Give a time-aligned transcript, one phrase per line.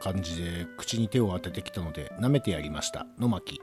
[0.00, 3.06] 感じで口に手を当ててきたので舐めてやりました。
[3.18, 3.60] 野巻。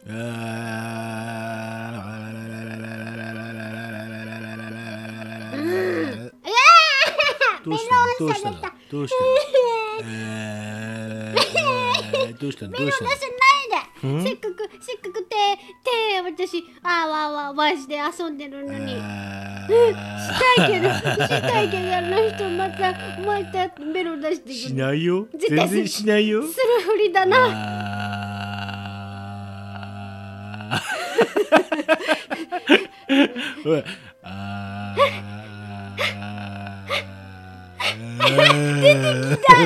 [7.64, 8.02] どうしたの？
[8.18, 8.56] どうしたの？
[8.90, 9.30] どうしたの？
[10.04, 12.72] えーどうしたの？
[12.78, 13.04] どうした
[14.00, 15.36] せっかくせっかく手
[15.84, 18.94] 手私あわわわして遊んでるのに。
[19.76, 19.98] うん、し
[20.56, 24.54] たいけど、したいけど、あの人また、またベロ出してくる。
[24.54, 25.26] しないよ。
[25.32, 26.42] 絶対全然しないよ。
[26.42, 27.36] するふりだな。
[34.22, 34.30] ああ。
[38.20, 39.56] 出てきた。